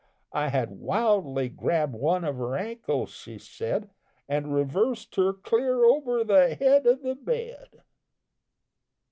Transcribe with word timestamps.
I 0.33 0.47
had 0.47 0.71
wildly 0.79 1.47
grabb'd 1.47 1.93
one 1.93 2.23
of 2.23 2.37
her 2.37 2.55
ankles, 2.55 3.11
she 3.11 3.37
said, 3.37 3.91
An' 4.27 4.49
reversed 4.49 5.15
her 5.17 5.31
clear 5.31 5.83
over 5.85 6.23
the 6.23 6.55
head 6.55 6.87
of 6.87 7.03
the 7.03 7.13
bed. 7.13 7.83